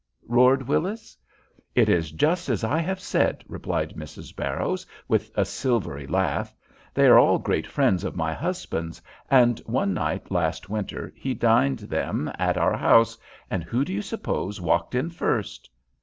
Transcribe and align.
roared 0.27 0.67
Willis. 0.67 1.15
"It 1.75 1.87
is 1.87 2.09
just 2.09 2.49
as 2.49 2.63
I 2.63 2.79
have 2.79 2.99
said," 2.99 3.43
replied 3.47 3.91
Mrs. 3.95 4.35
Barrows, 4.35 4.83
with 5.07 5.29
a 5.35 5.45
silvery 5.45 6.07
laugh. 6.07 6.55
"They 6.91 7.05
are 7.05 7.19
all 7.19 7.37
great 7.37 7.67
friends 7.67 8.03
of 8.03 8.15
my 8.15 8.33
husband's, 8.33 8.99
and 9.29 9.59
one 9.67 9.93
night 9.93 10.31
last 10.31 10.71
winter 10.71 11.13
he 11.15 11.35
dined 11.35 11.79
them 11.81 12.31
at 12.39 12.57
our 12.57 12.75
house, 12.75 13.15
and 13.47 13.63
who 13.63 13.85
do 13.85 13.93
you 13.93 14.01
suppose 14.01 14.59
walked 14.59 14.95
in 14.95 15.11
first?" 15.11 15.69